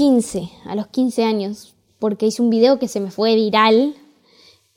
[0.00, 3.94] 15, a los 15 años, porque hice un video que se me fue viral.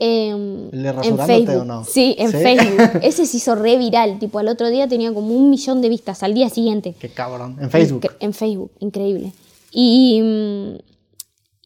[0.00, 1.60] ¿El de en Facebook.
[1.60, 1.84] o no?
[1.84, 2.38] Sí, en ¿Sí?
[2.38, 3.00] Facebook.
[3.04, 4.18] Ese se hizo re viral.
[4.18, 6.96] Tipo, al otro día tenía como un millón de vistas al día siguiente.
[6.98, 7.56] Qué cabrón.
[7.60, 8.02] En Facebook.
[8.02, 9.32] Incre- en Facebook, increíble.
[9.70, 10.78] Y, mm,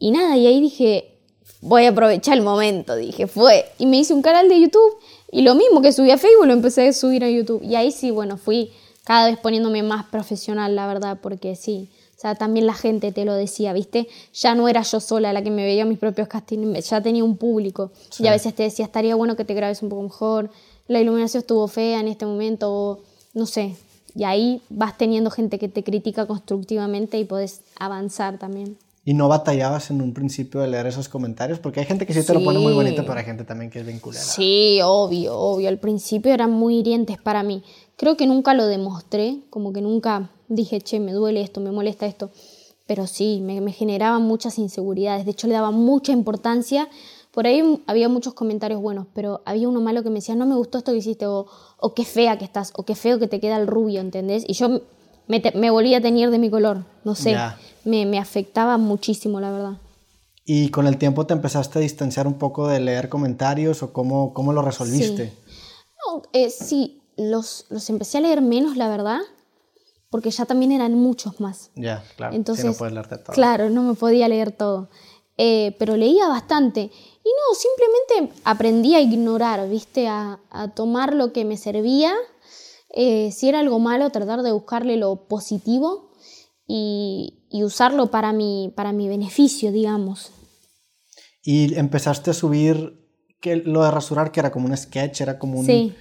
[0.01, 1.17] y nada, y ahí dije,
[1.63, 3.65] voy a aprovechar el momento, dije, fue.
[3.79, 4.97] Y me hice un canal de YouTube
[5.33, 7.63] y lo mismo que subí a Facebook lo empecé a subir a YouTube.
[7.63, 8.71] Y ahí sí, bueno, fui
[9.05, 11.89] cada vez poniéndome más profesional, la verdad, porque sí.
[12.17, 14.09] O sea, también la gente te lo decía, ¿viste?
[14.33, 17.37] Ya no era yo sola la que me veía mis propios castings, ya tenía un
[17.37, 17.91] público.
[18.19, 20.51] Y a veces te decía, estaría bueno que te grabes un poco mejor,
[20.89, 22.99] la iluminación estuvo fea en este momento, o
[23.35, 23.77] no sé.
[24.15, 28.79] Y ahí vas teniendo gente que te critica constructivamente y podés avanzar también.
[29.05, 31.59] ¿Y no batallabas en un principio de leer esos comentarios?
[31.59, 32.77] Porque hay gente que sí te lo pone muy Sí.
[32.77, 34.25] bonito, pero hay gente también que es bien culera.
[34.25, 35.69] Sí, obvio, obvio.
[35.69, 37.63] Al principio eran muy hirientes para mí.
[37.97, 42.07] Creo que nunca lo demostré, como que nunca dije, che, me duele esto, me molesta
[42.07, 42.31] esto.
[42.87, 45.25] Pero sí, me, me generaban muchas inseguridades.
[45.25, 46.89] De hecho, le daba mucha importancia.
[47.33, 50.55] Por ahí había muchos comentarios buenos, pero había uno malo que me decía, no me
[50.55, 51.47] gustó esto que hiciste, o,
[51.79, 54.45] o qué fea que estás, o qué feo que te queda el rubio, ¿entendés?
[54.47, 54.81] Y yo
[55.27, 57.33] me, te- me volvía a tener de mi color, no sé.
[57.85, 59.79] Me, me afectaba muchísimo, la verdad.
[60.45, 64.33] ¿Y con el tiempo te empezaste a distanciar un poco de leer comentarios o cómo,
[64.33, 65.33] cómo lo resolviste?
[66.07, 69.19] No, eh, sí, los, los empecé a leer menos, la verdad,
[70.11, 71.71] porque ya también eran muchos más.
[71.75, 72.35] Ya, claro.
[72.35, 73.35] Entonces, sí, no puedes leerte todo.
[73.35, 74.89] Claro, no me podía leer todo.
[75.39, 76.81] Eh, pero leía bastante.
[76.81, 80.09] Y no, simplemente aprendí a ignorar, ¿viste?
[80.09, 82.15] A, a tomar lo que me servía.
[82.91, 86.13] Eh, si era algo malo, tratar de buscarle lo positivo
[86.67, 90.31] y, y usarlo para mi, para mi beneficio, digamos.
[91.43, 93.07] Y empezaste a subir
[93.41, 95.67] que lo de rasurar, que era como un sketch, era como un...
[95.67, 95.95] Sí.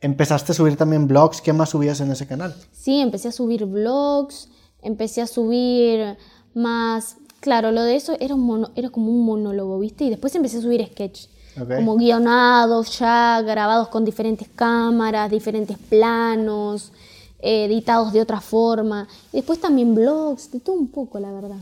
[0.00, 1.40] Empezaste a subir también blogs.
[1.40, 2.54] ¿Qué más subías en ese canal?
[2.72, 4.48] Sí, empecé a subir vlogs,
[4.82, 6.16] empecé a subir
[6.54, 7.16] más...
[7.40, 10.04] Claro, lo de eso era, un mono- era como un monólogo, ¿viste?
[10.04, 11.26] Y después empecé a subir sketch.
[11.54, 16.92] Como guionados ya, grabados con diferentes cámaras, diferentes planos,
[17.40, 19.08] eh, editados de otra forma.
[19.32, 21.56] Y después también blogs, de todo un poco, la verdad.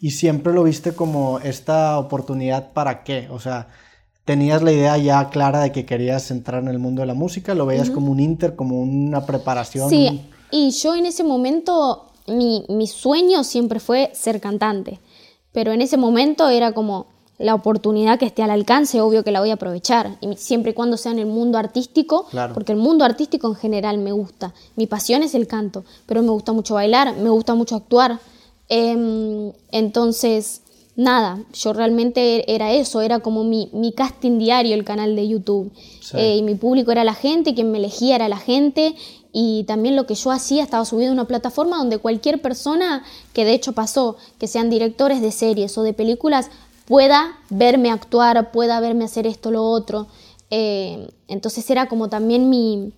[0.00, 3.28] Y siempre lo viste como esta oportunidad para qué?
[3.30, 3.68] O sea,
[4.24, 7.54] tenías la idea ya clara de que querías entrar en el mundo de la música,
[7.54, 9.90] lo veías como un inter, como una preparación.
[9.90, 14.98] Sí, y yo en ese momento, mi, mi sueño siempre fue ser cantante,
[15.52, 19.40] pero en ese momento era como la oportunidad que esté al alcance, obvio que la
[19.40, 22.54] voy a aprovechar, y siempre y cuando sea en el mundo artístico, Claro.
[22.54, 26.30] porque el mundo artístico en general me gusta, mi pasión es el canto, pero me
[26.30, 28.18] gusta mucho bailar, me gusta mucho actuar,
[28.70, 30.62] Em, entonces...
[30.96, 35.72] Nada, yo realmente era eso, era como mi, mi casting diario el canal de YouTube.
[36.00, 36.16] Sí.
[36.16, 38.94] Eh, y mi público era la gente, quien me elegía era la gente
[39.32, 43.44] y también lo que yo hacía estaba subido a una plataforma donde cualquier persona, que
[43.44, 46.50] de hecho pasó, que sean directores de series o de películas,
[46.86, 50.06] pueda verme actuar, pueda verme hacer esto, lo otro.
[50.50, 52.92] Eh, entonces era como también mi,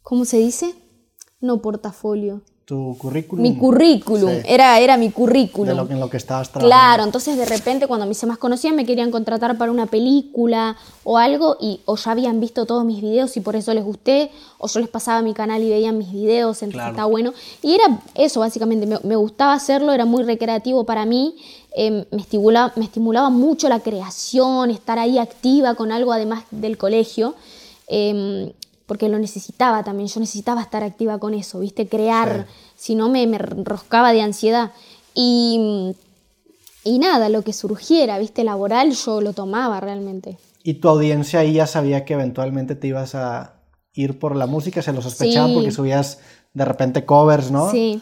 [0.00, 0.74] ¿cómo se dice?
[1.40, 2.40] No portafolio.
[2.66, 3.42] Tu currículum.
[3.44, 4.42] Mi currículum, Sí.
[4.44, 5.68] era, era mi currículum.
[5.68, 6.68] De lo, en lo que estabas trabajando.
[6.68, 10.76] Claro, entonces de repente cuando me se más conocían me querían contratar para una película
[11.04, 14.32] o algo y o ya habían visto todos mis videos y por eso les gusté
[14.58, 16.90] o yo les pasaba mi canal y veían mis videos, entonces Claro.
[16.90, 17.32] está bueno.
[17.62, 21.36] Y era eso básicamente, me, me gustaba hacerlo, era muy recreativo para mí,
[21.76, 26.76] eh, me, estimulaba, me estimulaba mucho la creación, estar ahí activa con algo además del
[26.78, 27.36] colegio.
[27.86, 28.52] eh,
[28.86, 31.88] porque lo necesitaba también, yo necesitaba estar activa con eso, ¿viste?
[31.88, 34.72] Crear, si no me, me enroscaba de ansiedad.
[35.14, 35.94] Y,
[36.84, 38.44] y nada, lo que surgiera, ¿viste?
[38.44, 40.38] Laboral, yo lo tomaba realmente.
[40.62, 43.54] Y tu audiencia ahí ya sabía que eventualmente te ibas a
[43.92, 45.54] ir por la música, se lo sospechaban Sí.
[45.54, 46.18] porque subías
[46.54, 47.70] de repente covers, ¿no?
[47.70, 48.00] Sí,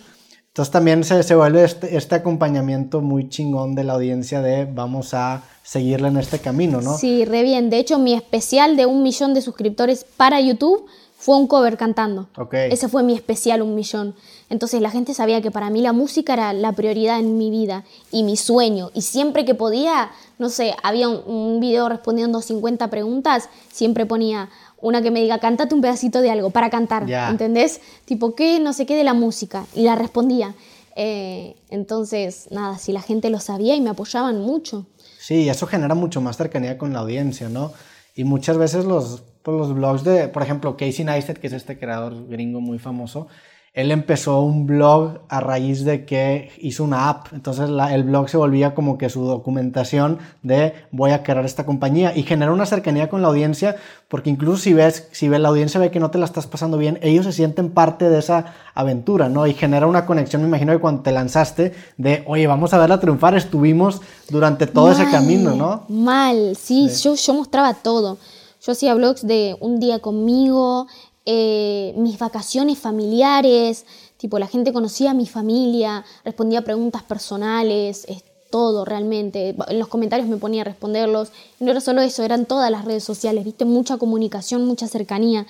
[0.54, 5.12] Entonces también se, se vuelve este, este acompañamiento muy chingón de la audiencia de vamos
[5.12, 6.96] a seguirle en este camino, ¿no?
[6.96, 7.70] sí, re bien.
[7.70, 10.86] De hecho, mi especial de un millón de suscriptores para YouTube
[11.18, 12.28] fue un cover cantando.
[12.36, 12.54] Ok.
[12.54, 14.14] Ese fue mi especial, un millón.
[14.48, 17.82] Entonces la gente sabía que para mí la música era la prioridad en mi vida
[18.12, 18.92] y mi sueño.
[18.94, 24.50] Y siempre que podía, no sé, había un, un video respondiendo 50 preguntas, siempre ponía
[24.84, 27.28] una que me diga, cántate un pedacito de algo para cantar, Ya.
[27.30, 27.80] ¿entendés?
[28.04, 28.60] Tipo, ¿qué?
[28.60, 29.64] No sé qué de la música.
[29.74, 30.54] Y la respondía.
[30.96, 34.86] Eh, entonces, nada, si la gente lo sabía y me apoyaban mucho.
[35.18, 37.72] Sí, eso genera mucho más cercanía con la audiencia, ¿no?
[38.14, 41.78] Y muchas veces los, pues, los blogs de, por ejemplo, Casey Neistat, que es este
[41.78, 43.26] creador gringo muy famoso,
[43.74, 47.26] él empezó un blog a raíz de que hizo una app.
[47.32, 52.16] Entonces el blog se volvía como que su documentación de voy a crear esta compañía
[52.16, 53.74] y genera una cercanía con la audiencia
[54.06, 56.78] porque incluso si ves, si ve, la audiencia ve que no te la estás pasando
[56.78, 59.44] bien, ellos se sienten parte de esa aventura, ¿no?
[59.48, 63.00] Y genera una conexión, me imagino que cuando te lanzaste de, oye, vamos a verla
[63.00, 64.00] triunfar, estuvimos
[64.30, 65.82] durante todo ese camino, ¿no?
[65.88, 68.18] Mal, sí, Yo, yo mostraba todo.
[68.64, 70.86] Yo hacía blogs de un día conmigo,
[71.26, 73.86] eh, mis vacaciones familiares,
[74.16, 78.06] tipo la gente conocía a mi familia, respondía preguntas personales,
[78.54, 79.56] todo realmente.
[79.66, 81.32] En los comentarios me ponía a responderlos.
[81.58, 85.44] No era solo eso, eran todas las redes sociales, viste, mucha comunicación, mucha cercanía.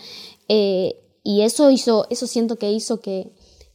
[0.49, 3.31] Eh, y eso hizo, eso siento que hizo que,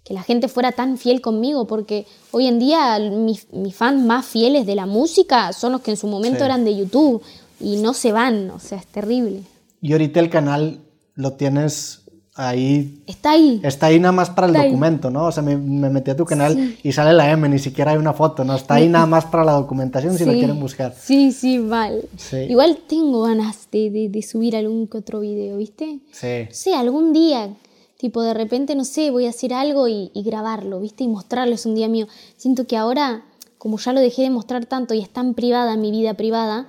[0.09, 3.45] la gente fuera tan fiel conmigo, porque hoy en día mis,
[3.75, 7.21] fans más fieles de la música son los que en su momento eran de YouTube
[7.59, 9.43] y no se van, o sea, es terrible.
[9.83, 10.79] Y ahorita el canal
[11.19, 13.03] lo tienes ahí.
[13.05, 13.59] Está ahí.
[13.61, 15.25] Está ahí nada más para el documento, ¿no?
[15.25, 18.13] O sea, me, metí a tu canal y sale la M, ni siquiera hay una
[18.13, 18.55] foto, ¿no?
[18.55, 20.95] Está ahí nada más para la documentación si lo quieren buscar.
[20.97, 22.05] Sí, sí, vale.
[22.47, 25.99] Igual tengo ganas de, de, subir algún que otro video, ¿viste?
[26.11, 26.47] Sí.
[26.51, 27.53] Sí, algún día,
[27.97, 31.03] tipo de repente, no sé, voy a hacer algo y, y grabarlo, ¿viste?
[31.03, 32.07] Y mostrarles un día mío.
[32.37, 33.25] Siento que ahora,
[33.57, 36.67] como ya lo dejé de mostrar tanto y es tan privada mi vida privada,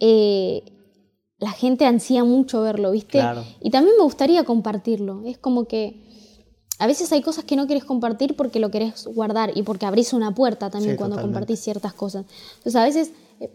[0.00, 0.62] eh,
[1.44, 3.22] la gente ansía mucho verlo, ¿viste?
[3.60, 5.20] Y también me gustaría compartirlo.
[5.26, 6.02] Es como que
[6.78, 10.14] a veces hay cosas que no quieres compartir porque lo querés guardar y porque abrís
[10.14, 12.24] una puerta también cuando compartís ciertas cosas.
[12.56, 13.10] Entonces a veces
[13.40, 13.50] eh,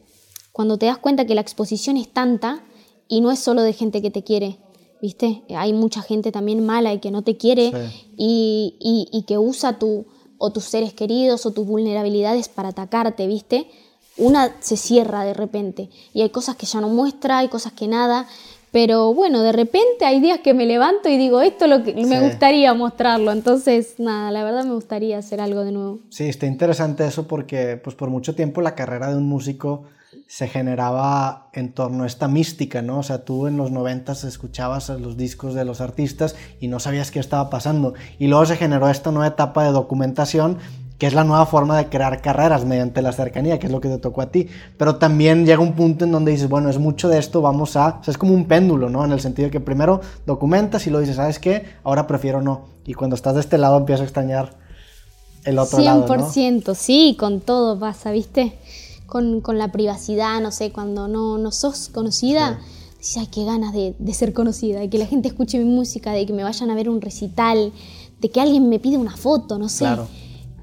[0.52, 2.64] cuando te das cuenta que la exposición es tanta
[3.08, 4.60] y no es solo de gente que te quiere,
[5.02, 5.42] ¿viste?
[5.50, 7.72] Hay mucha gente también mala y que no te quiere
[8.16, 8.76] y,
[9.12, 10.06] y que usa tu
[10.38, 13.68] o tus seres queridos o tus vulnerabilidades para atacarte, ¿viste?
[14.20, 17.88] Una se cierra de repente y hay cosas que ya no muestra, hay cosas que
[17.88, 18.28] nada,
[18.72, 22.22] pero bueno, de repente hay días que me levanto y digo, esto lo que me
[22.22, 26.00] gustaría mostrarlo, entonces nada, la verdad me gustaría hacer algo de nuevo.
[26.10, 29.86] Sí, está interesante eso porque pues por mucho tiempo la carrera de un músico
[30.28, 33.00] se generaba en torno a esta mística, ¿no?
[33.00, 37.10] O sea, tú en los noventas escuchabas los discos de los artistas y no sabías
[37.10, 37.96] qué estaba pasando.
[38.20, 40.60] Y luego se generó esta nueva etapa de documentación
[41.00, 43.88] que es la nueva forma de crear carreras mediante la cercanía, que es lo que
[43.88, 44.50] te tocó a ti.
[44.78, 48.00] Pero también llega un punto en donde dices, bueno, es mucho de esto, vamos a...
[48.02, 49.06] O sea, es como un péndulo, ¿no?
[49.06, 51.64] En el sentido de que primero documentas y lo dices, ¿sabes qué?
[51.86, 52.66] Ahora prefiero no.
[52.86, 54.58] Y cuando estás de este lado empiezas a extrañar
[55.46, 56.06] el otro 100%, lado.
[56.06, 58.60] 100%, sí, con todo pasa, ¿viste?
[59.06, 62.60] Con, la privacidad, no sé, cuando no, no sos conocida.
[62.98, 66.12] Dices, ay, qué ganas de, de ser conocida, de que la gente escuche mi música,
[66.12, 67.72] de que me vayan a ver un recital,
[68.20, 69.86] de que alguien me pide una foto, no sé.
[69.86, 70.06] Claro.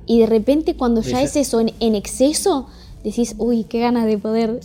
[0.07, 2.69] Y de repente cuando ya es eso en, exceso,
[3.03, 4.61] decís, uy, qué ganas de poder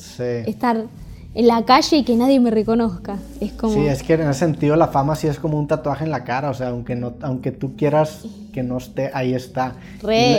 [0.46, 0.86] estar
[1.34, 3.18] en la calle y que nadie me reconozca.
[3.40, 3.74] Es como...
[3.74, 6.24] Sí, es que en ese sentido la fama sí es como un tatuaje en la
[6.24, 9.76] cara, o sea, aunque, no, aunque tú quieras que no esté, ahí está.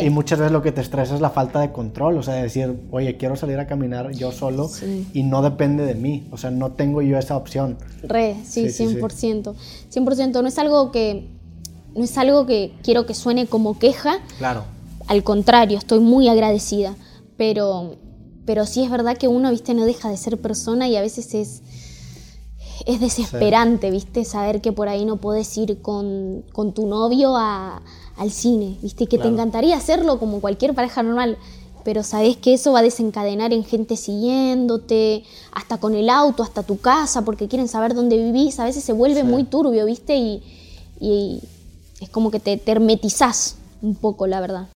[0.02, 2.78] Y, muchas veces lo que te estresa es la falta de control, o sea, decir,
[2.90, 4.70] oye, quiero salir a caminar yo solo
[5.14, 7.78] y no depende de mí, o sea, no tengo yo esa opción.
[8.02, 9.54] Re, sí, sí 100%.
[9.90, 11.28] 100%, no es algo que...
[11.94, 14.20] No es algo que quiero que suene como queja.
[14.38, 14.64] Claro
[15.12, 16.96] al contrario, estoy muy agradecida,
[17.36, 17.96] pero,
[18.46, 21.34] pero sí es verdad que uno, viste, no deja de ser persona y a veces
[21.34, 21.60] es,
[22.86, 26.44] es desesperante, viste, saber que por ahí no puedes ir con,
[26.74, 31.36] tu novio al cine, viste, que te encantaría hacerlo como cualquier pareja normal,
[31.84, 36.62] pero sabes que eso va a desencadenar en gente siguiéndote, hasta con el auto, hasta
[36.62, 40.42] tu casa, porque quieren saber dónde vivís, a veces se vuelve muy turbio, viste, y,
[40.98, 41.42] y
[42.00, 44.68] es como que te, te hermetizás un poco, la verdad.